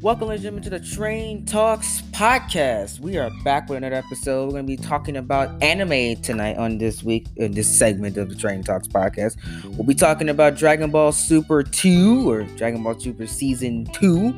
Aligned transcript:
Welcome, 0.00 0.28
ladies 0.28 0.44
and 0.44 0.62
gentlemen, 0.62 0.62
to 0.62 0.90
the 0.90 0.94
Train 0.94 1.44
Talks 1.44 2.02
podcast. 2.12 3.00
We 3.00 3.18
are 3.18 3.30
back 3.42 3.68
with 3.68 3.78
another 3.78 3.96
episode. 3.96 4.44
We're 4.44 4.52
going 4.52 4.66
to 4.68 4.76
be 4.76 4.76
talking 4.76 5.16
about 5.16 5.60
anime 5.60 6.22
tonight 6.22 6.56
on 6.56 6.78
this 6.78 7.02
week, 7.02 7.26
in 7.34 7.50
this 7.50 7.76
segment 7.76 8.16
of 8.16 8.28
the 8.28 8.36
Train 8.36 8.62
Talks 8.62 8.86
podcast. 8.86 9.36
We'll 9.64 9.88
be 9.88 9.96
talking 9.96 10.28
about 10.28 10.54
Dragon 10.54 10.92
Ball 10.92 11.10
Super 11.10 11.64
2 11.64 12.30
or 12.30 12.44
Dragon 12.44 12.84
Ball 12.84 13.00
Super 13.00 13.26
Season 13.26 13.86
2, 13.86 14.32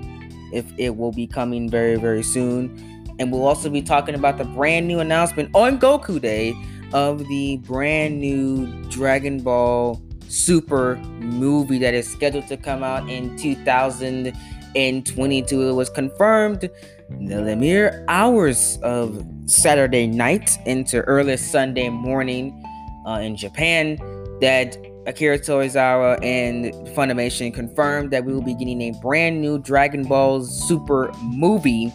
if 0.54 0.64
it 0.78 0.96
will 0.96 1.12
be 1.12 1.26
coming 1.26 1.68
very, 1.68 1.96
very 1.96 2.22
soon. 2.22 3.14
And 3.18 3.30
we'll 3.30 3.46
also 3.46 3.68
be 3.68 3.82
talking 3.82 4.14
about 4.14 4.38
the 4.38 4.44
brand 4.44 4.88
new 4.88 5.00
announcement 5.00 5.50
on 5.54 5.78
Goku 5.78 6.18
Day 6.18 6.54
of 6.94 7.18
the 7.28 7.58
brand 7.58 8.18
new 8.18 8.66
Dragon 8.84 9.42
Ball 9.42 10.00
Super 10.26 10.96
movie 11.18 11.78
that 11.80 11.92
is 11.92 12.08
scheduled 12.10 12.46
to 12.46 12.56
come 12.56 12.82
out 12.82 13.10
in 13.10 13.36
2000 13.36 14.32
in 14.74 15.04
22 15.04 15.68
it 15.68 15.72
was 15.72 15.88
confirmed 15.90 16.68
the 17.08 17.56
mere 17.56 18.04
hours 18.08 18.78
of 18.82 19.24
saturday 19.46 20.06
night 20.06 20.58
into 20.66 21.00
early 21.02 21.36
sunday 21.36 21.88
morning 21.88 22.64
uh, 23.06 23.20
in 23.20 23.36
japan 23.36 23.96
that 24.40 24.76
akira 25.06 25.38
tozawa 25.38 26.18
and 26.22 26.72
funimation 26.94 27.52
confirmed 27.52 28.10
that 28.10 28.24
we 28.24 28.32
will 28.32 28.42
be 28.42 28.54
getting 28.54 28.80
a 28.82 28.92
brand 29.00 29.40
new 29.40 29.58
dragon 29.58 30.04
ball 30.04 30.44
super 30.44 31.12
movie 31.22 31.92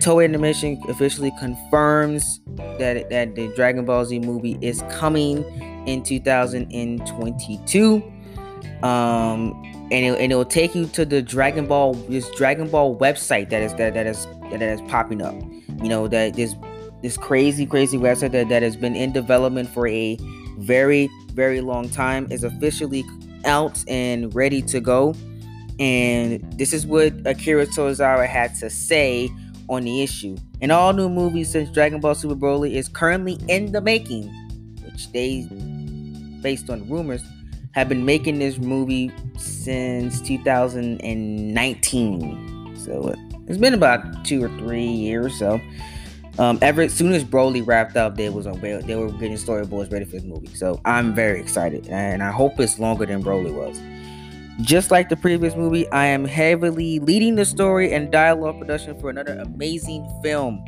Toei 0.00 0.24
Animation 0.24 0.80
officially 0.88 1.32
confirms 1.38 2.40
that 2.78 3.10
that 3.10 3.34
the 3.34 3.52
Dragon 3.56 3.84
Ball 3.84 4.04
Z 4.04 4.20
movie 4.20 4.58
is 4.60 4.82
coming 4.90 5.44
in 5.86 6.02
2022. 6.02 8.12
Um, 8.82 9.62
and 9.90 10.04
it, 10.04 10.20
and 10.20 10.32
it 10.32 10.34
will 10.34 10.44
take 10.44 10.74
you 10.74 10.86
to 10.88 11.04
the 11.04 11.22
Dragon 11.22 11.66
Ball 11.66 11.94
this 11.94 12.28
Dragon 12.30 12.68
Ball 12.68 12.96
website 12.96 13.50
that 13.50 13.62
is 13.62 13.72
that 13.74 13.94
that 13.94 14.06
is 14.06 14.26
that 14.50 14.62
is 14.62 14.80
popping 14.82 15.22
up. 15.22 15.34
You 15.82 15.88
know 15.88 16.08
that 16.08 16.34
this 16.34 16.54
this 17.02 17.16
crazy 17.16 17.66
crazy 17.66 17.98
website 17.98 18.32
that, 18.32 18.48
that 18.48 18.62
has 18.62 18.76
been 18.76 18.96
in 18.96 19.12
development 19.12 19.68
for 19.68 19.86
a 19.86 20.18
very 20.58 21.08
very 21.32 21.60
long 21.60 21.88
time 21.88 22.26
is 22.30 22.44
officially 22.44 23.04
out 23.44 23.82
and 23.88 24.34
ready 24.34 24.62
to 24.62 24.80
go. 24.80 25.14
And 25.78 26.42
this 26.58 26.72
is 26.72 26.86
what 26.86 27.12
Akira 27.26 27.66
Tozawa 27.66 28.26
had 28.26 28.54
to 28.56 28.70
say 28.70 29.30
on 29.68 29.84
the 29.84 30.02
issue. 30.02 30.36
An 30.60 30.70
all 30.70 30.92
new 30.92 31.08
movie 31.08 31.44
since 31.44 31.70
Dragon 31.70 32.00
Ball 32.00 32.14
Super 32.14 32.34
Broly 32.34 32.72
is 32.72 32.88
currently 32.88 33.38
in 33.48 33.72
the 33.72 33.80
making, 33.80 34.28
which 34.84 35.10
they, 35.12 35.48
based 36.42 36.68
on 36.70 36.88
rumors, 36.88 37.22
have 37.72 37.88
been 37.88 38.04
making 38.04 38.38
this 38.38 38.58
movie 38.58 39.10
since 39.36 40.20
2019. 40.22 42.76
So 42.76 43.14
it's 43.46 43.58
been 43.58 43.74
about 43.74 44.24
two 44.24 44.42
or 44.42 44.48
three 44.58 44.86
years. 44.86 45.38
So 45.38 45.60
um, 46.38 46.58
ever 46.62 46.82
as 46.82 46.92
soon 46.92 47.12
as 47.12 47.24
Broly 47.24 47.66
wrapped 47.66 47.96
up, 47.96 48.16
they 48.16 48.28
was 48.28 48.46
on 48.46 48.60
they 48.60 48.94
were 48.94 49.10
getting 49.12 49.36
storyboards 49.36 49.90
ready 49.90 50.04
for 50.04 50.12
this 50.12 50.24
movie. 50.24 50.54
So 50.54 50.80
I'm 50.84 51.14
very 51.14 51.40
excited, 51.40 51.88
and 51.88 52.22
I 52.22 52.30
hope 52.30 52.60
it's 52.60 52.78
longer 52.78 53.06
than 53.06 53.22
Broly 53.22 53.52
was. 53.52 53.80
Just 54.62 54.90
like 54.90 55.10
the 55.10 55.16
previous 55.16 55.54
movie, 55.54 55.86
I 55.90 56.06
am 56.06 56.24
heavily 56.24 56.98
leading 56.98 57.34
the 57.34 57.44
story 57.44 57.92
and 57.92 58.10
dialogue 58.10 58.58
production 58.58 58.98
for 58.98 59.10
another 59.10 59.38
amazing 59.38 60.08
film. 60.22 60.64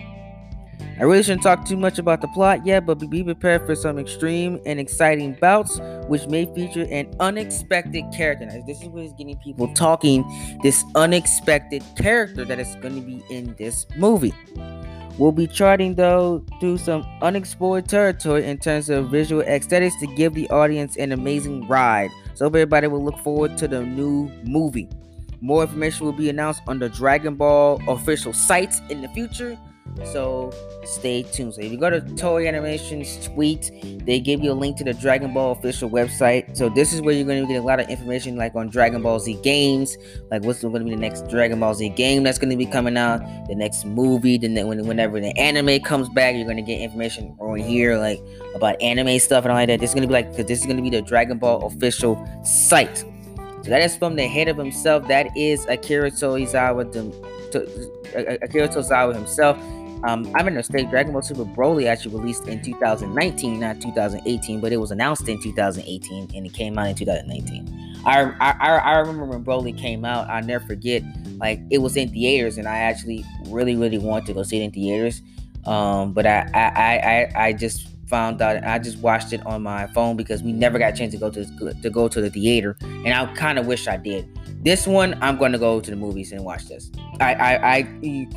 I 1.00 1.04
really 1.04 1.22
shouldn't 1.22 1.42
talk 1.42 1.64
too 1.64 1.76
much 1.76 1.98
about 1.98 2.20
the 2.20 2.28
plot 2.28 2.66
yet, 2.66 2.84
but 2.84 2.96
be 3.08 3.24
prepared 3.24 3.64
for 3.64 3.74
some 3.74 3.98
extreme 3.98 4.60
and 4.66 4.78
exciting 4.78 5.38
bouts, 5.40 5.80
which 6.06 6.26
may 6.26 6.44
feature 6.54 6.86
an 6.90 7.14
unexpected 7.18 8.04
character. 8.12 8.46
Now, 8.46 8.62
this 8.66 8.82
is 8.82 8.88
what 8.88 9.04
is 9.04 9.12
getting 9.12 9.38
people 9.38 9.72
talking. 9.74 10.24
This 10.62 10.84
unexpected 10.94 11.82
character 11.96 12.44
that 12.44 12.58
is 12.58 12.74
going 12.82 12.96
to 12.96 13.00
be 13.00 13.22
in 13.30 13.54
this 13.58 13.86
movie. 13.96 14.34
We'll 15.18 15.32
be 15.32 15.46
charting 15.46 15.94
though 15.94 16.44
through 16.60 16.78
some 16.78 17.04
unexplored 17.22 17.88
territory 17.88 18.44
in 18.44 18.58
terms 18.58 18.90
of 18.90 19.10
visual 19.10 19.42
aesthetics 19.42 19.96
to 20.00 20.06
give 20.14 20.34
the 20.34 20.48
audience 20.50 20.96
an 20.96 21.12
amazing 21.12 21.66
ride. 21.68 22.10
So 22.38 22.46
everybody 22.46 22.86
will 22.86 23.02
look 23.02 23.18
forward 23.18 23.58
to 23.58 23.66
the 23.66 23.82
new 23.82 24.30
movie. 24.44 24.88
More 25.40 25.62
information 25.62 26.06
will 26.06 26.12
be 26.12 26.30
announced 26.30 26.62
on 26.68 26.78
the 26.78 26.88
Dragon 26.88 27.34
Ball 27.34 27.82
official 27.88 28.32
sites 28.32 28.80
in 28.90 29.02
the 29.02 29.08
future. 29.08 29.58
So 30.04 30.52
stay 30.84 31.22
tuned. 31.22 31.54
So 31.54 31.60
if 31.60 31.72
you 31.72 31.76
go 31.76 31.90
to 31.90 32.00
Toei 32.00 32.46
Animation's 32.46 33.26
tweet, 33.26 33.72
they 34.06 34.20
give 34.20 34.40
you 34.40 34.52
a 34.52 34.54
link 34.54 34.76
to 34.78 34.84
the 34.84 34.94
Dragon 34.94 35.34
Ball 35.34 35.52
official 35.52 35.90
website. 35.90 36.56
So 36.56 36.68
this 36.68 36.92
is 36.92 37.02
where 37.02 37.14
you're 37.14 37.26
going 37.26 37.42
to 37.42 37.48
get 37.52 37.60
a 37.60 37.66
lot 37.66 37.80
of 37.80 37.88
information, 37.88 38.36
like 38.36 38.54
on 38.54 38.68
Dragon 38.68 39.02
Ball 39.02 39.18
Z 39.18 39.38
games, 39.42 39.98
like 40.30 40.44
what's 40.44 40.62
going 40.62 40.72
to 40.72 40.84
be 40.84 40.90
the 40.90 40.96
next 40.96 41.28
Dragon 41.28 41.58
Ball 41.60 41.74
Z 41.74 41.88
game 41.90 42.22
that's 42.22 42.38
going 42.38 42.50
to 42.50 42.56
be 42.56 42.64
coming 42.64 42.96
out, 42.96 43.20
the 43.48 43.54
next 43.54 43.84
movie, 43.84 44.38
then 44.38 44.54
whenever 44.66 45.20
the 45.20 45.36
anime 45.36 45.80
comes 45.80 46.08
back, 46.10 46.36
you're 46.36 46.44
going 46.44 46.56
to 46.56 46.62
get 46.62 46.80
information 46.80 47.36
on 47.40 47.58
here, 47.58 47.98
like 47.98 48.20
about 48.54 48.80
anime 48.80 49.18
stuff 49.18 49.44
and 49.44 49.52
all 49.52 49.58
like 49.58 49.66
that. 49.68 49.80
This 49.80 49.90
is 49.90 49.94
going 49.94 50.02
to 50.02 50.08
be 50.08 50.14
like, 50.14 50.30
because 50.30 50.46
this 50.46 50.60
is 50.60 50.64
going 50.64 50.76
to 50.76 50.82
be 50.82 50.90
the 50.90 51.02
Dragon 51.02 51.38
Ball 51.38 51.66
official 51.66 52.24
site. 52.44 52.98
So 52.98 53.70
that 53.70 53.82
is 53.82 53.96
from 53.96 54.14
the 54.14 54.26
head 54.26 54.46
of 54.48 54.56
himself. 54.56 55.08
That 55.08 55.36
is 55.36 55.66
Akira 55.66 56.12
Tozawa, 56.12 56.86
Akira 58.42 58.68
Tozawa 58.68 59.14
himself. 59.14 59.58
Um, 60.04 60.30
I'm 60.36 60.46
in 60.48 60.56
a 60.56 60.62
state. 60.62 60.90
Dragon 60.90 61.12
Ball 61.12 61.22
Super 61.22 61.44
Broly 61.44 61.86
actually 61.86 62.16
released 62.16 62.46
in 62.46 62.62
2019, 62.62 63.60
not 63.60 63.80
2018, 63.80 64.60
but 64.60 64.72
it 64.72 64.76
was 64.76 64.90
announced 64.90 65.28
in 65.28 65.40
2018 65.42 66.30
and 66.34 66.46
it 66.46 66.52
came 66.52 66.78
out 66.78 66.88
in 66.88 66.94
2019. 66.94 67.88
I, 68.04 68.32
I, 68.40 68.76
I 68.76 68.98
remember 68.98 69.24
when 69.24 69.44
Broly 69.44 69.76
came 69.76 70.04
out. 70.04 70.28
I 70.28 70.40
never 70.40 70.64
forget. 70.64 71.02
Like 71.38 71.60
it 71.70 71.78
was 71.78 71.96
in 71.96 72.10
theaters, 72.10 72.58
and 72.58 72.66
I 72.66 72.78
actually 72.78 73.24
really, 73.46 73.76
really 73.76 73.98
wanted 73.98 74.26
to 74.26 74.34
go 74.34 74.42
see 74.42 74.60
it 74.60 74.64
in 74.64 74.70
theaters. 74.70 75.22
Um, 75.66 76.12
but 76.12 76.26
I, 76.26 76.48
I, 76.54 77.32
I, 77.36 77.46
I 77.46 77.52
just 77.52 77.88
found 78.08 78.40
out. 78.40 78.64
I 78.64 78.78
just 78.78 78.98
watched 78.98 79.32
it 79.32 79.44
on 79.46 79.62
my 79.62 79.86
phone 79.88 80.16
because 80.16 80.42
we 80.42 80.52
never 80.52 80.78
got 80.78 80.94
a 80.94 80.96
chance 80.96 81.12
to 81.12 81.18
go 81.18 81.30
to 81.30 81.44
to 81.82 81.90
go 81.90 82.08
to 82.08 82.20
the 82.20 82.30
theater, 82.30 82.76
and 82.80 83.08
I 83.08 83.32
kind 83.34 83.58
of 83.58 83.66
wish 83.66 83.86
I 83.86 83.96
did. 83.96 84.28
This 84.64 84.86
one, 84.86 85.16
I'm 85.22 85.36
going 85.38 85.52
to 85.52 85.58
go 85.58 85.80
to 85.80 85.90
the 85.90 85.96
movies 85.96 86.32
and 86.32 86.44
watch 86.44 86.66
this. 86.66 86.90
I, 87.20 87.34
I, 87.34 87.76
I 87.76 88.28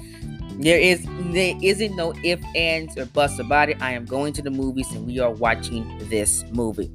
there 0.62 0.80
is 0.80 1.06
there 1.32 1.56
isn't 1.62 1.96
no 1.96 2.14
if, 2.24 2.40
ands, 2.56 2.98
or 2.98 3.06
buts 3.06 3.40
about 3.40 3.70
it. 3.70 3.82
I 3.82 3.92
am 3.92 4.06
going 4.06 4.34
to 4.34 4.42
the 4.42 4.52
movies 4.52 4.92
and 4.92 5.06
we 5.06 5.20
are 5.20 5.32
watching 5.32 5.98
this 6.10 6.44
movie. 6.52 6.92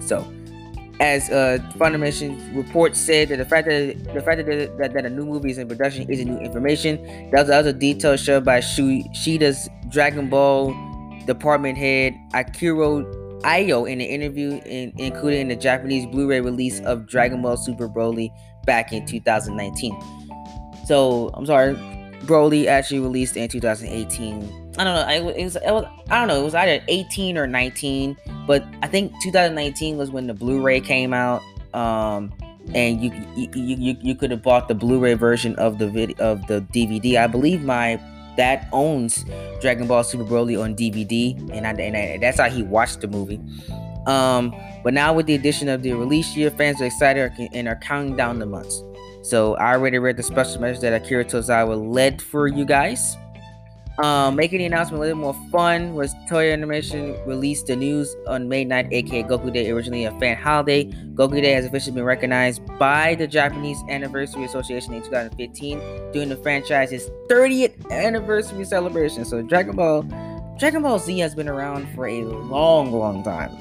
So, 0.00 0.30
as 1.00 1.30
uh, 1.30 1.58
Funimation 1.76 2.54
report 2.54 2.96
said, 2.96 3.28
that 3.28 3.38
the 3.38 3.44
fact 3.44 3.68
that 3.68 4.12
the 4.12 4.20
fact 4.20 4.44
that, 4.44 4.78
that, 4.78 4.92
that 4.92 5.06
a 5.06 5.10
new 5.10 5.24
movie 5.24 5.50
is 5.50 5.58
in 5.58 5.68
production 5.68 6.10
isn't 6.10 6.28
new 6.28 6.38
information. 6.38 7.02
That 7.30 7.40
was, 7.40 7.48
that 7.48 7.58
was 7.58 7.66
a 7.66 7.72
detail 7.72 8.16
shared 8.16 8.44
by 8.44 8.60
Shida's 8.60 9.68
Dragon 9.88 10.28
Ball 10.28 10.74
department 11.26 11.78
head 11.78 12.14
Akira 12.34 13.04
Ayo 13.42 13.90
in 13.90 14.00
an 14.00 14.06
interview 14.06 14.60
in, 14.66 14.92
included 14.98 15.40
in 15.40 15.48
the 15.48 15.56
Japanese 15.56 16.04
Blu-ray 16.06 16.40
release 16.40 16.80
of 16.80 17.06
Dragon 17.06 17.40
Ball 17.40 17.56
Super 17.56 17.88
Broly 17.88 18.30
back 18.66 18.92
in 18.92 19.06
2019. 19.06 19.98
So 20.84 21.30
I'm 21.34 21.46
sorry, 21.46 21.74
Broly 22.26 22.66
actually 22.66 23.00
released 23.00 23.36
in 23.36 23.48
2018. 23.48 24.74
I 24.78 24.84
don't 24.84 24.94
know. 24.94 25.30
It 25.30 25.44
was, 25.44 25.56
it 25.56 25.70
was, 25.70 25.84
I 26.10 26.18
don't 26.18 26.28
know. 26.28 26.40
It 26.40 26.44
was 26.44 26.54
either 26.54 26.82
18 26.88 27.36
or 27.36 27.46
19, 27.46 28.16
but 28.46 28.64
I 28.82 28.86
think 28.86 29.12
2019 29.22 29.96
was 29.96 30.10
when 30.10 30.26
the 30.26 30.34
Blu-ray 30.34 30.80
came 30.80 31.12
out. 31.12 31.42
Um, 31.74 32.32
and 32.74 33.02
you 33.02 33.10
you, 33.36 33.48
you, 33.54 33.96
you 34.00 34.14
could 34.14 34.30
have 34.30 34.42
bought 34.42 34.68
the 34.68 34.74
Blu-ray 34.74 35.14
version 35.14 35.54
of 35.56 35.78
the 35.78 35.88
video 35.88 36.16
of 36.18 36.46
the 36.46 36.60
DVD. 36.72 37.16
I 37.16 37.26
believe 37.26 37.62
my 37.62 38.00
dad 38.36 38.68
owns 38.72 39.24
Dragon 39.60 39.86
Ball 39.86 40.04
Super 40.04 40.24
Broly 40.24 40.60
on 40.60 40.74
DVD, 40.74 41.36
and 41.52 41.66
I, 41.66 41.70
and 41.72 41.96
I, 41.96 42.18
that's 42.18 42.38
how 42.38 42.48
he 42.48 42.62
watched 42.62 43.00
the 43.00 43.08
movie. 43.08 43.40
Um, 44.06 44.54
but 44.82 44.94
now 44.94 45.12
with 45.12 45.26
the 45.26 45.34
addition 45.34 45.68
of 45.68 45.82
the 45.82 45.92
release 45.92 46.36
year, 46.36 46.50
fans 46.50 46.80
are 46.80 46.86
excited 46.86 47.32
and 47.52 47.68
are 47.68 47.76
counting 47.76 48.16
down 48.16 48.38
the 48.38 48.46
months. 48.46 48.82
So 49.22 49.54
I 49.56 49.72
already 49.72 49.98
read 49.98 50.16
the 50.16 50.22
special 50.22 50.60
message 50.60 50.80
that 50.82 50.92
Akira 50.92 51.24
Tozawa 51.24 51.92
led 51.92 52.22
for 52.22 52.46
you 52.46 52.64
guys. 52.64 53.16
Um, 54.02 54.36
making 54.36 54.60
the 54.60 54.64
announcement 54.64 54.98
a 54.98 55.00
little 55.00 55.18
more 55.18 55.36
fun 55.52 55.94
was 55.94 56.14
Toei 56.26 56.54
Animation 56.54 57.14
released 57.26 57.66
the 57.66 57.76
news 57.76 58.16
on 58.26 58.48
May 58.48 58.64
9th, 58.64 58.90
aka 58.92 59.22
Goku 59.24 59.52
Day, 59.52 59.70
originally 59.70 60.04
a 60.04 60.18
fan 60.18 60.38
holiday. 60.38 60.84
Goku 61.14 61.42
Day 61.42 61.52
has 61.52 61.66
officially 61.66 61.96
been 61.96 62.04
recognized 62.04 62.62
by 62.78 63.14
the 63.16 63.26
Japanese 63.26 63.82
Anniversary 63.90 64.44
Association 64.44 64.94
in 64.94 65.02
2015 65.02 65.78
during 66.12 66.30
the 66.30 66.36
franchise's 66.36 67.10
30th 67.28 67.90
anniversary 67.90 68.64
celebration. 68.64 69.26
So 69.26 69.42
Dragon 69.42 69.76
Ball, 69.76 70.02
Dragon 70.58 70.80
Ball 70.80 70.98
Z 70.98 71.18
has 71.18 71.34
been 71.34 71.48
around 71.48 71.86
for 71.94 72.06
a 72.06 72.24
long, 72.24 72.92
long 72.92 73.22
time. 73.22 73.54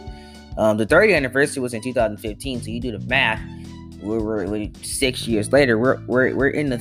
Um, 0.57 0.77
the 0.77 0.85
30th 0.85 1.17
anniversary 1.17 1.61
was 1.61 1.73
in 1.73 1.81
2015, 1.81 2.61
so 2.61 2.69
you 2.69 2.79
do 2.79 2.97
the 2.97 3.05
math. 3.07 3.41
We're, 4.01 4.45
we're 4.47 4.69
six 4.81 5.27
years 5.27 5.51
later. 5.51 5.77
We're 5.77 5.99
we're, 6.07 6.35
we're 6.35 6.49
in 6.49 6.69
the 6.69 6.77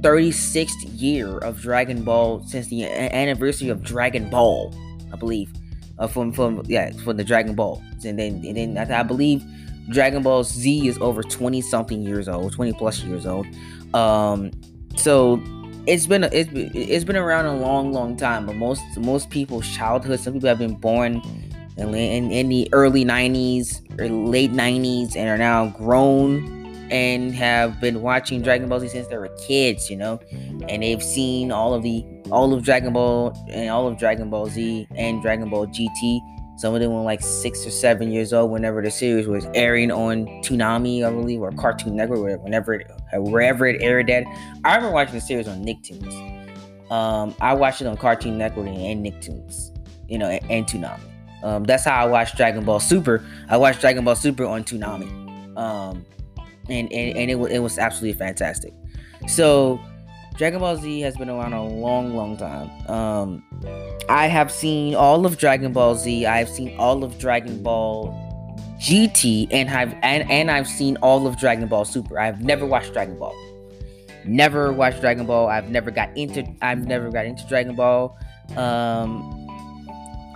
36th 0.00 1.00
year 1.00 1.38
of 1.38 1.60
Dragon 1.60 2.04
Ball 2.04 2.42
since 2.46 2.68
the 2.68 2.84
anniversary 2.84 3.68
of 3.68 3.82
Dragon 3.82 4.28
Ball, 4.30 4.74
I 5.12 5.16
believe. 5.16 5.52
Uh, 5.98 6.06
from 6.06 6.30
from 6.30 6.62
yeah, 6.66 6.90
from 7.04 7.16
the 7.16 7.24
Dragon 7.24 7.54
Ball, 7.54 7.82
and 8.04 8.18
then 8.18 8.42
and 8.44 8.56
then 8.56 8.78
I, 8.92 9.00
I 9.00 9.02
believe 9.02 9.42
Dragon 9.88 10.22
Ball 10.22 10.44
Z 10.44 10.86
is 10.86 10.98
over 10.98 11.22
20 11.22 11.60
something 11.62 12.02
years 12.02 12.28
old, 12.28 12.52
20 12.52 12.72
plus 12.74 13.02
years 13.02 13.24
old. 13.24 13.46
Um, 13.94 14.50
so 14.96 15.42
it's 15.86 16.06
been 16.06 16.24
it's, 16.24 16.50
it's 16.52 17.04
been 17.04 17.16
around 17.16 17.46
a 17.46 17.56
long, 17.56 17.92
long 17.92 18.16
time. 18.16 18.46
But 18.46 18.56
most 18.56 18.82
most 18.98 19.30
people's 19.30 19.68
childhood, 19.68 20.20
some 20.20 20.34
people 20.34 20.48
have 20.48 20.58
been 20.58 20.74
born 20.74 21.22
in, 21.76 21.94
in, 21.94 22.30
in 22.30 22.48
the 22.48 22.68
early 22.72 23.04
90s 23.04 23.85
late 23.98 24.52
90s 24.52 25.16
and 25.16 25.28
are 25.28 25.38
now 25.38 25.68
grown 25.68 26.56
and 26.90 27.34
have 27.34 27.80
been 27.80 28.02
watching 28.02 28.42
Dragon 28.42 28.68
Ball 28.68 28.80
Z 28.80 28.88
since 28.88 29.08
they 29.08 29.16
were 29.16 29.28
kids, 29.46 29.90
you 29.90 29.96
know, 29.96 30.20
and 30.68 30.82
they've 30.82 31.02
seen 31.02 31.50
all 31.50 31.74
of 31.74 31.82
the 31.82 32.04
all 32.30 32.52
of 32.52 32.62
Dragon 32.64 32.92
Ball 32.92 33.36
and 33.50 33.70
all 33.70 33.86
of 33.86 33.98
Dragon 33.98 34.30
Ball 34.30 34.46
Z 34.46 34.86
and 34.94 35.20
Dragon 35.22 35.48
Ball 35.48 35.66
GT. 35.66 36.20
Some 36.58 36.74
of 36.74 36.80
them 36.80 36.92
were 36.92 37.02
like 37.02 37.20
six 37.20 37.66
or 37.66 37.70
seven 37.70 38.10
years 38.10 38.32
old 38.32 38.50
whenever 38.50 38.80
the 38.80 38.90
series 38.90 39.26
was 39.26 39.46
airing 39.54 39.90
on 39.90 40.26
Toonami, 40.42 41.06
I 41.06 41.10
believe, 41.10 41.42
or 41.42 41.52
Cartoon 41.52 41.96
Network, 41.96 42.42
whenever 42.42 42.74
it, 42.74 42.90
wherever 43.14 43.66
it 43.66 43.82
aired 43.82 44.08
at. 44.08 44.24
I 44.64 44.76
remember 44.76 44.94
watching 44.94 45.16
the 45.16 45.20
series 45.20 45.48
on 45.48 45.62
Nicktoons. 45.64 46.90
Um, 46.90 47.34
I 47.40 47.52
watched 47.52 47.82
it 47.82 47.86
on 47.86 47.96
Cartoon 47.96 48.38
Network 48.38 48.68
and 48.68 49.04
Nicktoons, 49.04 49.76
you 50.08 50.18
know, 50.18 50.28
and, 50.28 50.50
and 50.50 50.66
Toonami. 50.66 51.15
Um, 51.46 51.62
that's 51.62 51.84
how 51.84 51.94
I 51.94 52.06
watched 52.06 52.36
Dragon 52.36 52.64
Ball 52.64 52.80
Super. 52.80 53.24
I 53.48 53.56
watched 53.56 53.80
Dragon 53.80 54.04
Ball 54.04 54.16
Super 54.16 54.44
on 54.44 54.64
Toonami. 54.64 55.06
Um, 55.56 56.04
and 56.68 56.92
and, 56.92 57.16
and 57.16 57.30
it, 57.30 57.36
it 57.36 57.58
was 57.60 57.78
absolutely 57.78 58.18
fantastic. 58.18 58.74
So 59.28 59.80
Dragon 60.36 60.58
Ball 60.58 60.76
Z 60.76 61.00
has 61.02 61.16
been 61.16 61.30
around 61.30 61.52
a 61.52 61.64
long, 61.64 62.16
long 62.16 62.36
time. 62.36 62.68
Um, 62.90 63.44
I 64.08 64.26
have 64.26 64.50
seen 64.50 64.96
all 64.96 65.24
of 65.24 65.38
Dragon 65.38 65.72
Ball 65.72 65.94
Z. 65.94 66.26
I've 66.26 66.48
seen 66.48 66.76
all 66.80 67.04
of 67.04 67.16
Dragon 67.16 67.62
Ball 67.62 68.12
GT, 68.80 69.46
and 69.52 69.70
I've 69.70 69.92
and, 70.02 70.28
and 70.28 70.50
I've 70.50 70.66
seen 70.66 70.96
all 70.96 71.28
of 71.28 71.38
Dragon 71.38 71.68
Ball 71.68 71.84
Super. 71.84 72.18
I've 72.18 72.42
never 72.42 72.66
watched 72.66 72.92
Dragon 72.92 73.16
Ball. 73.20 73.34
Never 74.24 74.72
watched 74.72 75.00
Dragon 75.00 75.26
Ball. 75.26 75.46
I've 75.46 75.70
never 75.70 75.92
got 75.92 76.14
into. 76.16 76.44
I've 76.60 76.88
never 76.88 77.08
got 77.08 77.24
into 77.24 77.46
Dragon 77.46 77.76
Ball. 77.76 78.18
Um, 78.56 79.35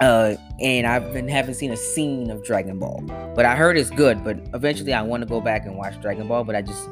uh, 0.00 0.34
and 0.60 0.86
I've 0.86 1.12
been 1.12 1.28
haven't 1.28 1.54
seen 1.54 1.70
a 1.72 1.76
scene 1.76 2.30
of 2.30 2.42
Dragon 2.44 2.78
Ball, 2.78 3.02
but 3.34 3.44
I 3.44 3.54
heard 3.54 3.76
it's 3.76 3.90
good. 3.90 4.24
But 4.24 4.38
eventually, 4.54 4.94
I 4.94 5.02
want 5.02 5.22
to 5.22 5.28
go 5.28 5.40
back 5.40 5.66
and 5.66 5.76
watch 5.76 6.00
Dragon 6.00 6.26
Ball, 6.26 6.44
but 6.44 6.56
I 6.56 6.62
just 6.62 6.88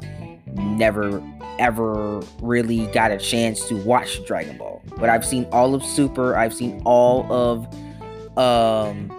never 0.55 1.22
ever 1.58 2.20
really 2.40 2.87
got 2.88 3.10
a 3.10 3.19
chance 3.19 3.66
to 3.69 3.76
watch 3.82 4.25
Dragon 4.26 4.58
Ball. 4.58 4.82
But 4.96 5.08
I've 5.08 5.25
seen 5.25 5.46
all 5.52 5.75
of 5.75 5.82
Super. 5.82 6.37
I've 6.37 6.55
seen 6.55 6.82
all 6.84 7.31
of 7.32 8.38
um 8.38 9.11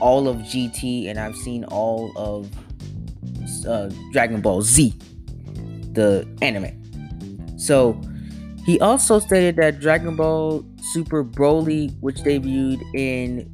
all 0.00 0.28
of 0.28 0.38
GT, 0.38 1.08
and 1.08 1.18
I've 1.18 1.36
seen 1.36 1.64
all 1.64 2.12
of 2.16 2.50
uh, 3.66 3.90
Dragon 4.12 4.40
Ball 4.40 4.62
Z, 4.62 4.94
the 5.92 6.26
anime. 6.42 6.82
So 7.58 8.00
he 8.66 8.80
also 8.80 9.20
stated 9.20 9.54
that 9.56 9.78
Dragon 9.78 10.16
Ball 10.16 10.66
Super 10.92 11.22
Broly, 11.22 11.96
which 12.00 12.16
debuted 12.16 12.82
in 12.96 13.48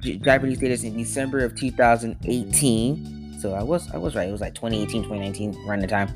Japanese 0.00 0.58
theaters 0.58 0.84
in 0.84 0.98
December 0.98 1.38
of 1.38 1.54
2018. 1.54 3.38
So 3.40 3.54
I 3.54 3.62
was 3.62 3.90
I 3.90 3.96
was 3.96 4.14
right. 4.14 4.28
It 4.28 4.32
was 4.32 4.42
like 4.42 4.54
2018, 4.54 5.04
2019, 5.04 5.66
around 5.66 5.80
the 5.80 5.86
time. 5.86 6.14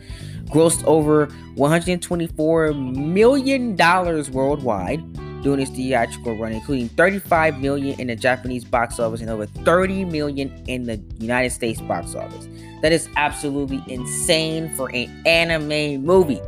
Grossed 0.50 0.84
over 0.84 1.24
124 1.54 2.74
million 2.74 3.76
dollars 3.76 4.30
worldwide 4.30 5.00
during 5.42 5.60
its 5.60 5.70
theatrical 5.70 6.36
run, 6.38 6.52
including 6.52 6.90
35 6.90 7.60
million 7.60 7.98
in 7.98 8.08
the 8.08 8.16
Japanese 8.16 8.64
box 8.64 9.00
office 9.00 9.22
and 9.22 9.30
over 9.30 9.46
30 9.46 10.04
million 10.04 10.52
in 10.66 10.84
the 10.84 11.02
United 11.18 11.48
States 11.50 11.80
box 11.80 12.14
office. 12.14 12.46
That 12.82 12.92
is 12.92 13.08
absolutely 13.16 13.82
insane 13.88 14.74
for 14.76 14.94
an 14.94 15.22
anime 15.24 16.04
movie. 16.04 16.42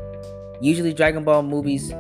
Usually, 0.61 0.93
Dragon 0.95 1.25
Ball 1.25 1.43
movies 1.43 1.93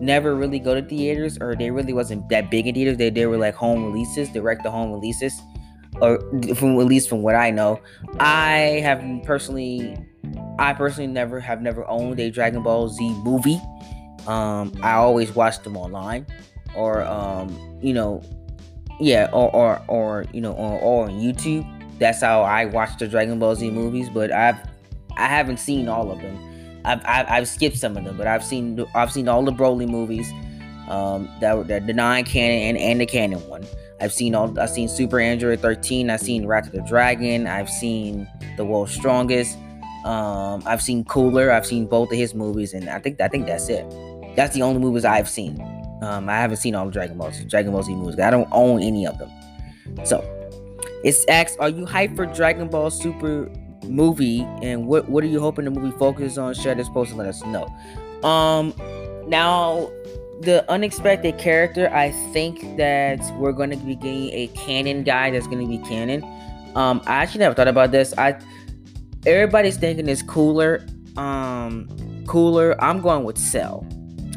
never 0.00 0.34
really 0.34 0.58
go 0.58 0.74
to 0.74 0.82
theaters, 0.82 1.38
or 1.40 1.54
they 1.54 1.70
really 1.70 1.92
wasn't 1.92 2.28
that 2.30 2.50
big 2.50 2.66
in 2.66 2.74
theaters. 2.74 2.96
They 2.96 3.10
they 3.10 3.26
were 3.26 3.36
like 3.36 3.54
home 3.54 3.84
releases, 3.84 4.28
direct 4.30 4.64
to 4.64 4.70
home 4.70 4.92
releases, 4.92 5.40
or 6.00 6.18
from 6.54 6.78
at 6.80 6.86
least 6.86 7.08
from 7.08 7.22
what 7.22 7.34
I 7.34 7.50
know. 7.50 7.80
I 8.18 8.80
have 8.82 9.02
personally, 9.24 9.96
I 10.58 10.72
personally 10.72 11.12
never 11.12 11.40
have 11.40 11.62
never 11.62 11.86
owned 11.88 12.18
a 12.20 12.30
Dragon 12.30 12.62
Ball 12.62 12.88
Z 12.88 13.08
movie. 13.22 13.60
Um, 14.26 14.72
I 14.82 14.92
always 14.94 15.34
watched 15.34 15.64
them 15.64 15.76
online, 15.76 16.26
or 16.74 17.02
um, 17.02 17.78
you 17.82 17.92
know, 17.92 18.22
yeah, 18.98 19.28
or 19.32 19.54
or 19.54 19.82
or 19.88 20.24
you 20.32 20.40
know, 20.40 20.52
or, 20.52 20.78
or 20.80 21.04
on 21.04 21.20
YouTube. 21.20 21.66
That's 21.98 22.22
how 22.22 22.42
I 22.42 22.64
watch 22.64 22.98
the 22.98 23.06
Dragon 23.06 23.38
Ball 23.38 23.54
Z 23.54 23.70
movies. 23.70 24.08
But 24.08 24.32
I've 24.32 24.58
I 25.16 25.26
haven't 25.26 25.58
seen 25.58 25.88
all 25.88 26.10
of 26.10 26.20
them. 26.20 26.49
I've, 26.84 27.00
I've, 27.04 27.26
I've 27.28 27.48
skipped 27.48 27.76
some 27.76 27.96
of 27.96 28.04
them, 28.04 28.16
but 28.16 28.26
I've 28.26 28.44
seen 28.44 28.84
I've 28.94 29.12
seen 29.12 29.28
all 29.28 29.44
the 29.44 29.52
Broly 29.52 29.88
movies, 29.88 30.32
um, 30.88 31.28
that 31.40 31.66
the 31.68 31.92
non-canon 31.92 32.76
and, 32.76 32.78
and 32.78 33.00
the 33.00 33.06
canon 33.06 33.46
one. 33.48 33.66
I've 34.00 34.12
seen 34.12 34.34
all 34.34 34.58
I've 34.58 34.70
seen 34.70 34.88
Super 34.88 35.20
Android 35.20 35.60
13. 35.60 36.10
I've 36.10 36.20
seen 36.20 36.46
Wrath 36.46 36.66
of 36.66 36.72
the 36.72 36.82
Dragon. 36.82 37.46
I've 37.46 37.68
seen 37.68 38.26
The 38.56 38.64
World's 38.64 38.94
Strongest. 38.94 39.58
Um, 40.04 40.62
I've 40.64 40.80
seen 40.80 41.04
Cooler. 41.04 41.52
I've 41.52 41.66
seen 41.66 41.86
both 41.86 42.10
of 42.10 42.16
his 42.16 42.34
movies, 42.34 42.72
and 42.72 42.88
I 42.88 42.98
think 42.98 43.20
I 43.20 43.28
think 43.28 43.46
that's 43.46 43.68
it. 43.68 43.84
That's 44.36 44.54
the 44.54 44.62
only 44.62 44.80
movies 44.80 45.04
I've 45.04 45.28
seen. 45.28 45.60
Um, 46.02 46.30
I 46.30 46.36
haven't 46.36 46.56
seen 46.56 46.74
all 46.74 46.86
the 46.86 46.92
Dragon 46.92 47.18
Ball 47.18 47.30
Dragon 47.46 47.72
Ball 47.72 47.82
Z 47.82 47.94
movies. 47.94 48.18
I 48.18 48.30
don't 48.30 48.48
own 48.52 48.82
any 48.82 49.06
of 49.06 49.18
them. 49.18 49.30
So 50.04 50.24
it's 51.04 51.24
asked, 51.28 51.58
are 51.60 51.68
you 51.68 51.84
hyped 51.84 52.16
for 52.16 52.26
Dragon 52.26 52.68
Ball 52.68 52.90
Super 52.90 53.50
movie 53.90 54.42
and 54.62 54.86
what 54.86 55.08
what 55.08 55.24
are 55.24 55.26
you 55.26 55.40
hoping 55.40 55.64
the 55.64 55.70
movie 55.70 55.96
focuses 55.98 56.38
on? 56.38 56.54
Share 56.54 56.74
this 56.74 56.88
post 56.88 57.10
and 57.10 57.18
let 57.18 57.28
us 57.28 57.44
know. 57.44 57.66
Um 58.28 58.74
now 59.28 59.90
the 60.40 60.64
unexpected 60.70 61.36
character 61.36 61.90
i 61.92 62.10
think 62.32 62.78
that 62.78 63.20
we're 63.36 63.52
going 63.52 63.68
to 63.68 63.76
be 63.76 63.94
getting 63.94 64.30
a 64.30 64.46
canon 64.54 65.02
guy 65.02 65.30
that's 65.30 65.46
going 65.46 65.58
to 65.58 65.66
be 65.66 65.78
canon. 65.86 66.22
Um 66.74 67.02
i 67.06 67.16
actually 67.16 67.40
never 67.40 67.54
thought 67.54 67.68
about 67.68 67.90
this. 67.90 68.14
I 68.16 68.38
everybody's 69.26 69.76
thinking 69.76 70.08
it's 70.08 70.22
cooler 70.22 70.86
um 71.16 71.88
cooler. 72.26 72.82
I'm 72.82 73.00
going 73.00 73.24
with 73.24 73.38
cell. 73.38 73.86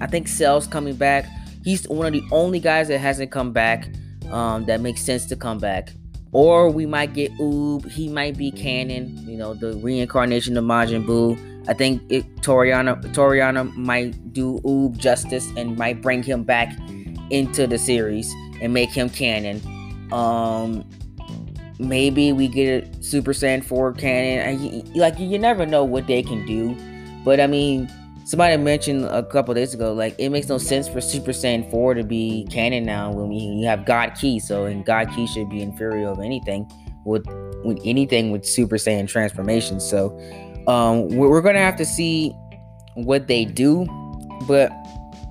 I 0.02 0.08
think 0.08 0.28
cell's 0.28 0.68
coming 0.68 0.96
back. 0.96 1.26
He's 1.64 1.88
one 1.88 2.06
of 2.06 2.14
the 2.14 2.24
only 2.32 2.60
guys 2.60 2.90
that 2.90 3.00
hasn't 3.00 3.32
come 3.32 3.54
back 3.54 3.88
um 4.32 4.66
that 4.66 4.82
makes 4.82 5.02
sense 5.02 5.26
to 5.28 5.36
come 5.36 5.60
back 5.60 5.94
or 6.34 6.70
we 6.70 6.86
might 6.86 7.14
get 7.14 7.32
Oob. 7.38 7.90
He 7.90 8.10
might 8.10 8.36
be 8.36 8.52
canon. 8.52 9.18
You 9.28 9.38
know, 9.38 9.54
the 9.54 9.76
reincarnation 9.78 10.58
of 10.58 10.66
Majin 10.66 11.06
Buu. 11.06 11.40
I 11.68 11.74
think 11.74 12.02
it, 12.10 12.26
Toriyama 12.38 13.02
Toriyama 13.14 13.74
might 13.76 14.34
do 14.34 14.60
Oob 14.62 14.98
justice 14.98 15.50
and 15.56 15.78
might 15.78 16.02
bring 16.02 16.24
him 16.24 16.44
back 16.44 16.78
into 17.30 17.68
the 17.68 17.78
series 17.78 18.34
and 18.62 18.74
make 18.74 18.90
him 18.90 19.10
canon. 19.10 19.62
Um, 20.12 20.84
maybe 21.80 22.34
we 22.34 22.48
get 22.48 22.84
a 22.84 23.04
Super 23.04 23.32
Saiyan 23.32 23.64
4 23.64 23.94
canon. 23.94 24.84
Like 24.94 25.20
you 25.20 25.40
never 25.40 25.66
know 25.66 25.84
what 25.84 26.08
they 26.08 26.22
can 26.22 26.46
do, 26.46 26.76
but 27.24 27.40
I 27.40 27.48
mean, 27.48 27.90
somebody 28.26 28.58
mentioned 28.58 29.06
a 29.06 29.24
couple 29.24 29.54
days 29.54 29.74
ago, 29.74 29.94
like 29.94 30.16
it 30.18 30.30
makes 30.30 30.48
no 30.48 30.58
sense 30.58 30.88
for 30.88 31.02
Super 31.02 31.32
Saiyan 31.32 31.70
4 31.70 31.96
to 31.96 32.04
be 32.04 32.48
canon 32.50 32.86
now 32.86 33.12
when 33.12 33.30
we 33.30 33.36
you 33.36 33.66
have 33.68 33.86
God 33.86 34.16
Ki. 34.20 34.40
so 34.40 34.66
and 34.66 34.86
God 34.86 35.10
Ki 35.14 35.28
should 35.28 35.50
be 35.50 35.62
inferior 35.62 36.10
of 36.10 36.20
anything 36.20 36.70
with 37.06 37.26
with 37.64 37.80
anything 37.86 38.32
with 38.32 38.46
Super 38.46 38.78
Saiyan 38.78 39.08
transformation. 39.08 39.80
So 39.80 40.18
um 40.68 41.10
we're, 41.10 41.42
gonna 41.42 41.60
have 41.60 41.76
to 41.78 41.86
see 41.86 42.32
what 42.96 43.28
they 43.28 43.46
do, 43.46 43.86
but 44.48 44.72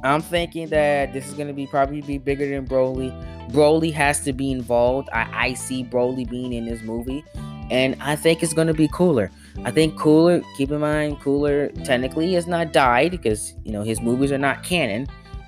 I'm 0.04 0.20
thinking 0.20 0.68
that 0.68 1.12
this 1.12 1.26
is 1.28 1.34
gonna 1.34 1.52
be 1.52 1.66
probably 1.66 2.02
be 2.02 2.18
bigger 2.18 2.48
than 2.48 2.66
Broly. 2.66 3.10
Broly 3.50 3.92
has 3.92 4.20
to 4.20 4.32
be 4.32 4.50
involved. 4.50 5.08
I, 5.12 5.28
I 5.32 5.54
see 5.54 5.84
Broly 5.84 6.28
being 6.28 6.52
in 6.52 6.64
this 6.64 6.82
movie, 6.82 7.24
and 7.70 7.96
I 8.00 8.16
think 8.16 8.42
it's 8.42 8.52
gonna 8.52 8.74
be 8.74 8.88
cooler. 8.88 9.30
I 9.64 9.70
think 9.70 9.98
Cooler, 9.98 10.42
keep 10.56 10.70
in 10.70 10.80
mind, 10.80 11.20
Cooler 11.20 11.68
technically 11.84 12.32
has 12.34 12.46
not 12.46 12.72
died 12.72 13.10
because 13.10 13.54
you 13.64 13.72
know 13.72 13.82
his 13.82 14.00
movies 14.00 14.32
are 14.32 14.38
not 14.38 14.62
canon. 14.62 15.06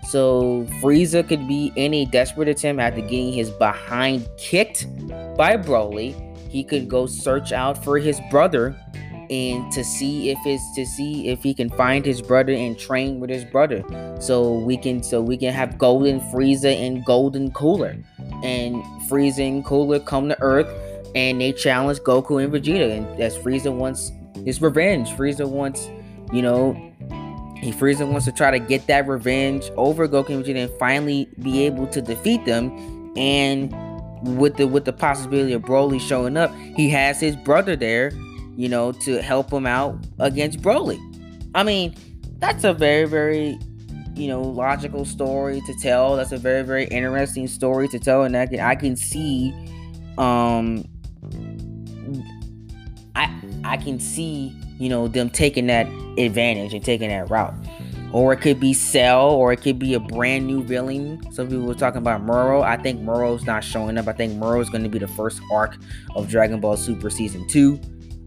So 0.09 0.67
Frieza 0.81 1.27
could 1.27 1.49
be 1.49 1.73
in 1.77 1.95
a 1.95 2.05
desperate 2.05 2.49
attempt 2.49 2.81
after 2.81 3.01
getting 3.01 3.33
his 3.33 3.51
behind 3.51 4.29
kicked 4.37 4.87
by 5.37 5.57
Broly. 5.57 6.15
He 6.51 6.63
could 6.63 6.89
go 6.89 7.07
search 7.07 7.53
out 7.53 7.83
for 7.83 7.99
his 7.99 8.21
brother 8.31 8.77
and 9.31 9.73
to 9.73 9.83
see 9.83 10.31
if 10.31 10.39
it's 10.45 10.75
to 10.75 10.85
see 10.85 11.29
if 11.29 11.43
he 11.43 11.55
can 11.55 11.71
find 11.71 12.05
his 12.05 12.21
brother 12.21 12.53
and 12.53 12.79
train 12.79 13.21
with 13.21 13.31
his 13.31 13.45
brother. 13.45 13.83
So 14.21 14.59
we 14.59 14.77
can 14.77 15.03
so 15.03 15.21
we 15.23 15.37
can 15.37 15.53
have 15.53 15.79
Golden 15.79 16.21
Frieza 16.21 16.75
and 16.75 17.05
Golden 17.05 17.51
Cooler. 17.53 17.97
And 18.43 18.83
Frieza 19.09 19.49
and 19.49 19.65
Cooler 19.65 19.99
come 19.99 20.29
to 20.29 20.41
Earth 20.41 20.69
and 21.15 21.41
they 21.41 21.53
challenge 21.53 21.99
Goku 22.01 22.43
and 22.43 22.53
Vegeta. 22.53 22.97
And 22.97 23.21
as 23.21 23.37
Frieza 23.39 23.73
wants 23.73 24.13
his 24.45 24.61
revenge. 24.61 25.11
Frieza 25.11 25.49
wants, 25.49 25.89
you 26.33 26.43
know, 26.43 26.73
he 27.61 27.73
Frieza 27.73 28.07
wants 28.07 28.27
to 28.27 28.33
try 28.33 28.51
to 28.51 28.59
get 28.59 28.87
that 28.89 29.09
revenge 29.09 29.71
over 29.77 30.07
Goku 30.07 30.31
and 30.31 30.45
Vegeta 30.45 30.65
and 30.65 30.79
finally 30.79 31.29
be 31.41 31.65
able 31.65 31.87
to 31.89 32.03
defeat 32.03 32.45
them. 32.45 33.13
And 33.17 33.73
with 34.39 34.57
the 34.57 34.67
with 34.67 34.85
the 34.85 34.93
possibility 34.93 35.53
of 35.53 35.63
Broly 35.63 36.01
showing 36.01 36.37
up, 36.37 36.55
he 36.77 36.89
has 36.91 37.21
his 37.21 37.37
brother 37.37 37.77
there, 37.77 38.13
you 38.57 38.69
know, 38.69 38.93
to 38.93 39.23
help 39.23 39.53
him 39.53 39.67
out 39.67 39.97
against 40.19 40.61
Broly. 40.61 40.99
I 41.55 41.63
mean, 41.63 41.95
that's 42.39 42.65
a 42.65 42.75
very 42.75 43.05
very 43.05 43.59
you 44.15 44.29
know 44.29 44.43
logical 44.43 45.05
story 45.05 45.61
to 45.67 45.75
tell. 45.75 46.17
That's 46.17 46.33
a 46.33 46.39
very 46.39 46.63
very 46.63 46.85
interesting 46.85 47.47
story 47.49 47.89
to 47.89 47.99
tell, 47.99 48.25
and 48.25 48.37
I 48.37 48.47
can 48.47 48.61
I 48.61 48.75
can 48.75 48.97
see, 48.97 49.55
um, 50.19 50.85
I 53.65 53.77
can 53.77 53.99
see 53.99 54.57
you 54.79 54.89
know 54.89 55.09
them 55.09 55.31
taking 55.31 55.67
that 55.69 55.87
advantage 56.19 56.75
and 56.75 56.85
taking 56.85 57.09
that 57.09 57.31
route. 57.31 57.55
Or 58.13 58.33
it 58.33 58.37
could 58.37 58.61
be 58.61 58.73
Cell, 58.75 59.31
or 59.31 59.53
it 59.53 59.61
could 59.61 59.81
be 59.81 59.95
a 59.95 59.99
brand 59.99 60.47
new 60.47 60.63
villain. 60.63 61.21
Some 61.33 61.49
people 61.49 61.65
were 61.65 61.75
talking 61.75 61.99
about 61.99 62.23
Moro. 62.23 62.63
I 62.63 62.77
think 62.77 63.01
Moro's 63.01 63.45
not 63.45 63.65
showing 63.65 63.99
up. 63.99 64.07
I 64.07 64.13
think 64.13 64.35
Moro 64.35 64.61
is 64.61 64.71
going 64.71 64.85
to 64.85 64.89
be 64.89 65.01
the 65.01 65.09
first 65.09 65.41
arc 65.51 65.77
of 66.15 66.29
Dragon 66.29 66.61
Ball 66.61 66.77
Super 66.77 67.11
Season 67.11 67.45
2. 67.49 67.81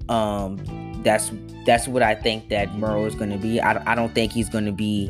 Um, 0.09 0.57
that's 1.03 1.31
that's 1.65 1.87
what 1.87 2.03
I 2.03 2.15
think 2.15 2.49
that 2.49 2.75
Moro 2.75 3.05
is 3.05 3.15
going 3.15 3.29
to 3.29 3.37
be. 3.37 3.61
I, 3.61 3.91
I 3.91 3.95
don't 3.95 4.13
think 4.13 4.33
he's 4.33 4.49
going 4.49 4.65
to 4.65 4.73
be 4.73 5.09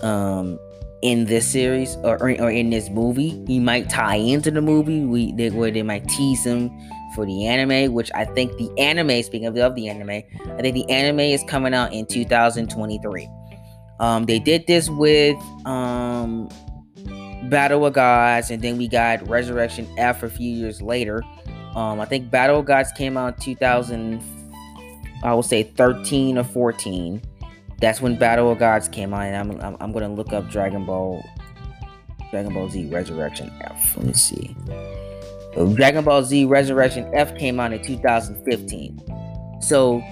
um, 0.00 0.58
in 1.02 1.26
this 1.26 1.46
series 1.46 1.96
or, 1.96 2.16
or 2.22 2.50
in 2.50 2.70
this 2.70 2.88
movie. 2.88 3.44
He 3.46 3.60
might 3.60 3.90
tie 3.90 4.16
into 4.16 4.50
the 4.50 4.62
movie. 4.62 5.04
We 5.04 5.32
they, 5.32 5.50
where 5.50 5.70
they 5.70 5.82
might 5.82 6.08
tease 6.08 6.44
him 6.44 6.70
for 7.14 7.24
the 7.24 7.46
anime, 7.46 7.92
which 7.92 8.10
I 8.14 8.24
think 8.24 8.56
the 8.56 8.70
anime. 8.78 9.22
Speaking 9.22 9.46
of 9.46 9.54
the, 9.54 9.88
anime, 9.88 10.10
I 10.10 10.62
think 10.62 10.74
the 10.74 10.88
anime 10.90 11.20
is 11.20 11.42
coming 11.46 11.74
out 11.74 11.92
in 11.92 12.06
2023. 12.06 13.28
Um, 14.00 14.24
they 14.26 14.38
did 14.38 14.66
this 14.66 14.90
with 14.90 15.36
um, 15.66 16.48
Battle 17.48 17.86
of 17.86 17.92
Gods, 17.92 18.50
and 18.50 18.60
then 18.60 18.76
we 18.76 18.88
got 18.88 19.26
Resurrection 19.28 19.88
F 19.98 20.22
a 20.22 20.30
few 20.30 20.50
years 20.50 20.82
later. 20.82 21.22
Um, 21.74 22.00
I 22.00 22.04
think 22.04 22.30
Battle 22.30 22.60
of 22.60 22.66
Gods 22.66 22.92
came 22.92 23.16
out 23.16 23.40
2000, 23.40 24.22
I 25.22 25.34
would 25.34 25.44
say 25.44 25.62
13 25.62 26.38
or 26.38 26.44
14. 26.44 27.22
That's 27.80 28.00
when 28.00 28.16
Battle 28.16 28.50
of 28.50 28.58
Gods 28.58 28.88
came 28.88 29.12
out, 29.12 29.22
and 29.22 29.36
I'm, 29.36 29.60
I'm, 29.60 29.76
I'm 29.80 29.92
gonna 29.92 30.12
look 30.12 30.32
up 30.32 30.48
Dragon 30.48 30.84
Ball, 30.84 31.24
Dragon 32.30 32.54
Ball 32.54 32.68
Z 32.68 32.86
Resurrection 32.86 33.52
F. 33.60 33.96
Let 33.96 34.06
me 34.06 34.12
see. 34.12 34.56
Dragon 35.74 36.04
Ball 36.04 36.22
Z 36.22 36.44
Resurrection 36.46 37.10
F 37.14 37.36
came 37.36 37.60
out 37.60 37.72
in 37.72 37.82
2015. 37.82 39.00
So 39.60 40.02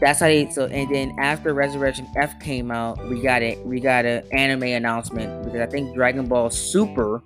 that's 0.00 0.20
how 0.20 0.26
they 0.26 0.50
so 0.50 0.66
and 0.66 0.92
then 0.92 1.14
after 1.18 1.54
Resurrection 1.54 2.06
F 2.16 2.38
came 2.40 2.70
out, 2.70 2.98
we 3.08 3.20
got 3.22 3.42
it 3.42 3.64
we 3.64 3.80
got 3.80 4.04
an 4.04 4.24
anime 4.32 4.64
announcement 4.64 5.44
because 5.44 5.60
I 5.60 5.66
think 5.66 5.94
Dragon 5.94 6.26
Ball 6.26 6.50
Super 6.50 7.22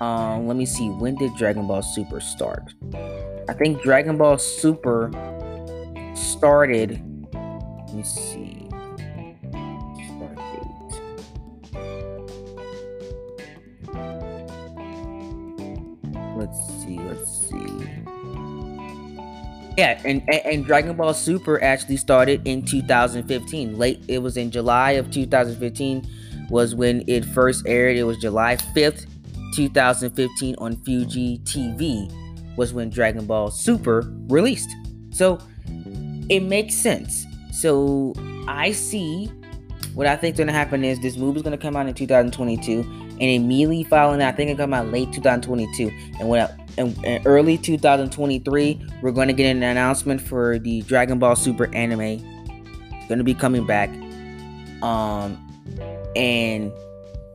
um 0.00 0.46
let 0.46 0.56
me 0.56 0.66
see 0.66 0.88
when 0.88 1.14
did 1.16 1.34
Dragon 1.36 1.66
Ball 1.66 1.82
Super 1.82 2.20
start? 2.20 2.72
I 3.48 3.52
think 3.54 3.82
Dragon 3.82 4.16
Ball 4.16 4.38
Super 4.38 5.10
started 6.14 7.02
let 7.32 7.94
me 7.94 8.02
see 8.02 8.57
Yeah, 19.78 20.00
and, 20.04 20.28
and, 20.28 20.66
Dragon 20.66 20.96
Ball 20.96 21.14
Super 21.14 21.62
actually 21.62 21.98
started 21.98 22.44
in 22.44 22.64
2015. 22.64 23.78
Late, 23.78 24.02
it 24.08 24.18
was 24.18 24.36
in 24.36 24.50
July 24.50 24.90
of 24.92 25.08
2015 25.12 26.04
was 26.50 26.74
when 26.74 27.04
it 27.06 27.24
first 27.24 27.64
aired. 27.64 27.96
It 27.96 28.02
was 28.02 28.18
July 28.18 28.56
5th, 28.56 29.06
2015 29.54 30.56
on 30.58 30.74
Fuji 30.78 31.38
TV 31.44 32.12
was 32.56 32.74
when 32.74 32.90
Dragon 32.90 33.24
Ball 33.24 33.52
Super 33.52 34.12
released. 34.26 34.68
So 35.10 35.38
it 36.28 36.40
makes 36.40 36.74
sense. 36.74 37.24
So 37.52 38.14
I 38.48 38.72
see 38.72 39.26
what 39.94 40.08
I 40.08 40.16
think 40.16 40.34
is 40.34 40.38
gonna 40.40 40.50
happen 40.50 40.82
is 40.82 40.98
this 40.98 41.16
movie 41.16 41.36
is 41.36 41.44
gonna 41.44 41.56
come 41.56 41.76
out 41.76 41.86
in 41.86 41.94
2022, 41.94 42.80
and 42.80 43.22
immediately 43.22 43.84
following 43.84 44.18
that, 44.18 44.34
I 44.34 44.36
think 44.36 44.50
it 44.50 44.56
come 44.56 44.74
out 44.74 44.88
late 44.88 45.12
2022. 45.12 45.92
And 46.18 46.28
what 46.28 46.58
in, 46.78 47.04
in 47.04 47.26
early 47.26 47.58
2023, 47.58 48.80
we're 49.02 49.10
going 49.10 49.28
to 49.28 49.34
get 49.34 49.50
an 49.50 49.62
announcement 49.62 50.20
for 50.20 50.58
the 50.58 50.82
Dragon 50.82 51.18
Ball 51.18 51.36
Super 51.36 51.72
anime. 51.74 52.00
It's 52.00 53.08
going 53.08 53.18
to 53.18 53.24
be 53.24 53.34
coming 53.34 53.66
back. 53.66 53.90
Um, 54.82 55.44
and 56.14 56.72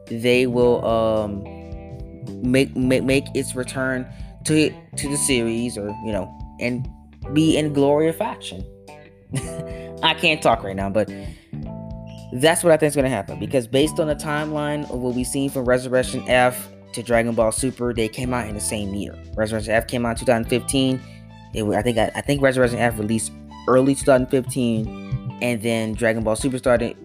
they 0.08 0.48
will 0.48 0.84
um 0.86 1.44
make 2.42 2.76
make 2.76 3.04
make 3.04 3.26
its 3.34 3.56
return 3.56 4.08
to 4.46 4.70
to 4.98 5.10
the 5.10 5.18
series, 5.18 5.78
or 5.78 5.90
you 6.06 6.12
know, 6.12 6.32
and 6.60 6.88
be 7.34 7.58
in 7.58 7.74
glory 7.74 8.08
of 8.08 8.16
faction. 8.16 8.64
I 10.04 10.14
can't 10.14 10.42
talk 10.42 10.64
right 10.64 10.76
now, 10.76 10.90
but 10.90 11.10
that's 12.34 12.64
what 12.64 12.74
I 12.74 12.78
think 12.78 12.90
is 12.90 12.96
going 12.96 13.04
to 13.04 13.10
happen 13.10 13.40
because 13.40 13.68
based 13.68 14.00
on 14.00 14.08
the 14.08 14.16
timeline 14.16 14.84
of 14.90 15.00
what 15.00 15.16
we've 15.16 15.28
seen 15.28 15.50
from 15.50 15.66
Resurrection 15.66 16.24
F 16.28 16.70
to 16.94 17.04
Dragon 17.04 17.36
Ball 17.36 17.52
Super, 17.52 17.94
they 17.94 18.08
came 18.08 18.34
out 18.34 18.48
in 18.48 18.56
the 18.56 18.62
same 18.62 18.94
year. 18.94 19.18
Resurrection 19.36 19.74
F 19.74 19.88
came 19.88 20.06
out 20.06 20.12
in 20.12 20.26
2015. 20.26 21.02
It, 21.54 21.64
I 21.64 21.82
think 21.82 21.98
I, 21.98 22.12
I 22.16 22.22
think 22.22 22.42
Resurrection 22.42 22.80
F 22.80 22.98
released 22.98 23.32
early 23.68 23.96
2015, 23.96 25.40
and 25.42 25.62
then 25.62 25.94
Dragon 25.94 26.24
Ball 26.24 26.36
Super 26.36 26.58
started 26.58 26.98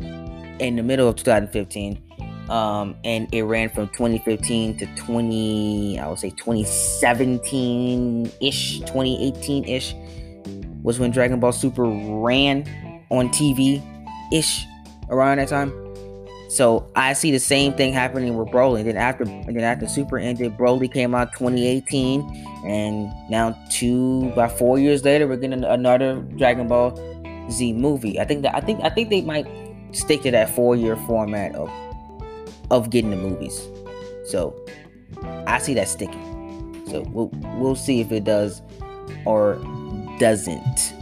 in 0.61 0.77
the 0.77 0.83
middle 0.83 1.09
of 1.09 1.17
2015. 1.17 2.03
Um, 2.49 2.97
and 3.05 3.33
it 3.35 3.43
ran 3.43 3.69
from 3.69 3.89
2015 3.89 4.79
to 4.79 4.87
20, 4.97 5.99
I 5.99 6.09
would 6.09 6.19
say 6.19 6.31
2017 6.31 8.33
ish, 8.41 8.79
2018 8.81 9.65
ish 9.67 9.95
was 10.83 10.99
when 10.99 11.11
Dragon 11.11 11.41
Ball 11.41 11.53
Super 11.53 11.85
ran 11.85 12.65
on 13.11 13.29
TV 13.29 13.83
ish 14.33 14.65
around 15.11 15.39
that 15.39 15.49
time. 15.49 15.88
So 16.49 16.91
I 16.97 17.13
see 17.13 17.31
the 17.31 17.39
same 17.39 17.75
thing 17.75 17.93
happening 17.93 18.37
with 18.37 18.49
Broly. 18.49 18.83
Then 18.83 18.97
after 18.97 19.25
then 19.25 19.61
after 19.61 19.87
Super 19.87 20.19
ended, 20.19 20.57
Broly 20.57 20.91
came 20.91 21.15
out 21.15 21.33
2018, 21.33 22.23
and 22.65 23.13
now 23.29 23.57
two 23.71 24.31
by 24.31 24.49
four 24.49 24.79
years 24.79 25.05
later, 25.05 25.29
we're 25.29 25.37
getting 25.37 25.63
another 25.63 26.17
Dragon 26.37 26.67
Ball 26.67 26.97
Z 27.51 27.75
movie. 27.75 28.19
I 28.19 28.25
think 28.25 28.43
that 28.43 28.55
I 28.55 28.61
think 28.61 28.81
I 28.83 28.89
think 28.89 29.11
they 29.11 29.21
might 29.21 29.47
stick 29.93 30.23
to 30.23 30.31
that 30.31 30.55
four 30.55 30.75
year 30.75 30.97
format 30.97 31.55
of 31.55 31.71
of 32.71 32.89
getting 32.89 33.11
the 33.11 33.17
movies. 33.17 33.69
So 34.25 34.59
I 35.47 35.59
see 35.59 35.75
that 35.75 35.89
sticking. 35.89 36.83
So 36.91 37.03
we'll 37.13 37.31
we'll 37.59 37.77
see 37.77 38.01
if 38.01 38.11
it 38.11 38.25
does 38.25 38.63
or 39.27 39.57
doesn't. 40.19 40.95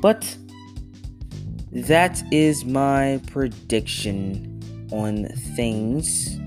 But 0.00 0.36
that 1.72 2.22
is 2.30 2.64
my 2.66 3.20
prediction 3.28 4.60
on 4.92 5.26
things 5.56 6.38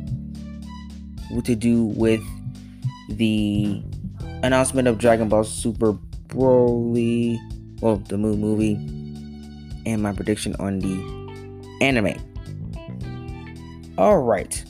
to 1.43 1.55
do 1.55 1.85
with 1.85 2.21
the 3.09 3.81
announcement 4.43 4.87
of 4.87 4.99
Dragon 4.99 5.27
Ball 5.27 5.43
Super 5.43 5.93
Broly, 6.27 7.39
well, 7.81 7.97
the 7.97 8.17
movie, 8.17 8.75
and 9.85 10.01
my 10.01 10.13
prediction 10.13 10.55
on 10.59 10.79
the 10.79 11.83
anime. 11.83 12.13
All 13.97 14.19
right. 14.19 14.63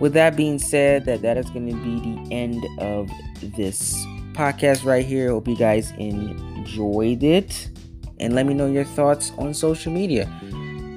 With 0.00 0.14
that 0.14 0.36
being 0.36 0.58
said, 0.58 1.04
that 1.04 1.22
that 1.22 1.36
is 1.36 1.48
going 1.50 1.68
to 1.68 1.76
be 1.76 2.00
the 2.00 2.34
end 2.34 2.66
of 2.80 3.08
this 3.56 3.94
podcast 4.32 4.84
right 4.84 5.06
here. 5.06 5.30
Hope 5.30 5.46
you 5.46 5.56
guys 5.56 5.92
enjoyed 5.92 7.22
it 7.22 7.70
and 8.20 8.34
let 8.34 8.46
me 8.46 8.54
know 8.54 8.66
your 8.66 8.84
thoughts 8.84 9.32
on 9.38 9.54
social 9.54 9.92
media. 9.92 10.26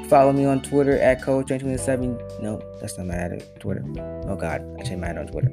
Follow 0.09 0.31
me 0.31 0.45
on 0.45 0.61
Twitter 0.61 0.97
at 0.99 1.21
Coletrain27. 1.21 2.41
No, 2.41 2.61
that's 2.79 2.97
not 2.97 3.07
my 3.07 3.15
at 3.15 3.59
Twitter. 3.59 3.83
Oh 4.27 4.35
God, 4.35 4.63
I 4.79 4.83
changed 4.83 5.01
mad 5.01 5.17
on 5.17 5.27
Twitter. 5.27 5.51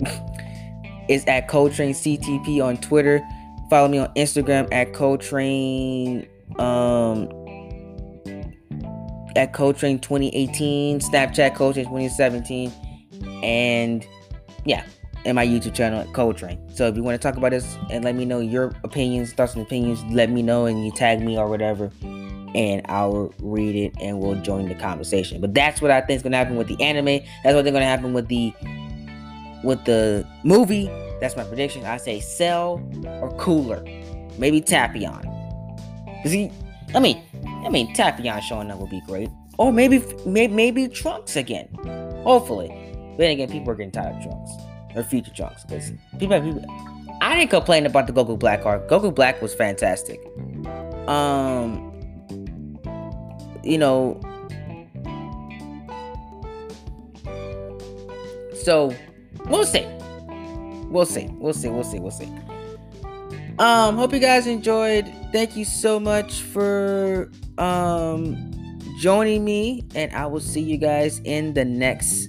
it's 1.08 1.26
at 1.26 1.48
ColetrainCTP 1.48 2.64
on 2.64 2.78
Twitter. 2.78 3.20
Follow 3.68 3.88
me 3.88 3.98
on 3.98 4.08
Instagram 4.14 4.68
at 4.72 4.92
CodeTrain 4.92 6.28
um 6.58 7.28
at 9.36 9.52
Coletrain 9.52 10.00
2018, 10.00 11.00
Snapchat 11.00 11.54
Coletrain 11.54 11.84
2017, 11.84 12.70
and 13.42 14.06
yeah, 14.64 14.84
and 15.24 15.36
my 15.36 15.46
YouTube 15.46 15.74
channel 15.74 16.04
Coletrain. 16.12 16.58
So 16.74 16.86
if 16.86 16.96
you 16.96 17.02
want 17.02 17.20
to 17.20 17.26
talk 17.26 17.36
about 17.36 17.50
this 17.50 17.76
and 17.90 18.04
let 18.04 18.14
me 18.14 18.24
know 18.24 18.40
your 18.40 18.72
opinions, 18.84 19.32
thoughts 19.32 19.54
and 19.54 19.62
opinions, 19.62 20.02
let 20.12 20.30
me 20.30 20.42
know 20.42 20.66
and 20.66 20.84
you 20.84 20.92
tag 20.92 21.20
me 21.20 21.38
or 21.38 21.48
whatever, 21.48 21.90
and 22.54 22.82
I'll 22.88 23.32
read 23.40 23.76
it 23.76 23.94
and 24.00 24.18
we'll 24.20 24.40
join 24.42 24.68
the 24.68 24.74
conversation. 24.74 25.40
But 25.40 25.54
that's 25.54 25.80
what 25.80 25.90
I 25.90 26.00
think 26.00 26.18
is 26.18 26.22
gonna 26.22 26.36
happen 26.36 26.56
with 26.56 26.68
the 26.68 26.80
anime. 26.82 27.24
That's 27.44 27.54
what 27.54 27.62
they're 27.62 27.72
gonna 27.72 27.84
happen 27.84 28.12
with 28.12 28.28
the 28.28 28.52
with 29.62 29.84
the 29.84 30.26
movie. 30.44 30.86
That's 31.20 31.36
my 31.36 31.44
prediction. 31.44 31.84
I 31.84 31.98
say 31.98 32.18
Cell 32.18 32.82
or 33.20 33.30
Cooler, 33.38 33.82
maybe 34.38 34.60
Tapion. 34.60 35.22
Cause 36.22 36.32
he, 36.32 36.50
I 36.94 37.00
mean, 37.00 37.22
I 37.64 37.68
mean 37.68 37.94
Tapion 37.94 38.40
showing 38.42 38.70
up 38.70 38.78
would 38.78 38.90
be 38.90 39.00
great. 39.06 39.28
Or 39.58 39.72
maybe, 39.72 40.02
maybe, 40.26 40.52
maybe 40.52 40.88
Trunks 40.88 41.36
again. 41.36 41.68
Hopefully. 42.24 42.68
But 43.12 43.18
then 43.18 43.30
again, 43.32 43.50
people 43.50 43.70
are 43.70 43.76
getting 43.76 43.92
tired 43.92 44.16
of 44.16 44.22
Trunks 44.22 44.52
or 44.94 45.02
future 45.02 45.32
Trunks 45.34 45.64
because 45.64 45.92
people, 46.18 46.40
people. 46.40 46.64
I 47.20 47.36
didn't 47.36 47.50
complain 47.50 47.86
about 47.86 48.06
the 48.06 48.12
Goku 48.12 48.38
Black 48.38 48.66
arc. 48.66 48.88
Goku 48.88 49.14
Black 49.14 49.40
was 49.40 49.54
fantastic. 49.54 50.20
Um, 51.06 51.92
you 53.62 53.78
know, 53.78 54.20
so 58.54 58.94
we'll 59.46 59.64
see. 59.64 59.86
We'll 60.90 61.06
see. 61.06 61.28
We'll 61.38 61.52
see. 61.52 61.68
We'll 61.68 61.84
see. 61.84 61.98
We'll 62.00 62.10
see. 62.10 62.28
Um, 63.58 63.96
hope 63.96 64.12
you 64.12 64.18
guys 64.18 64.46
enjoyed. 64.46 65.06
Thank 65.32 65.56
you 65.56 65.64
so 65.64 66.00
much 66.00 66.40
for 66.40 67.30
um 67.58 68.50
joining 68.98 69.44
me, 69.44 69.84
and 69.94 70.12
I 70.12 70.26
will 70.26 70.40
see 70.40 70.60
you 70.60 70.76
guys 70.76 71.20
in 71.24 71.54
the 71.54 71.64
next 71.64 72.28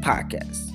podcast. 0.00 0.71